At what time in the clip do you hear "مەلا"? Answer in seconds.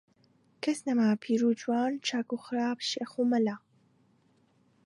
3.31-3.55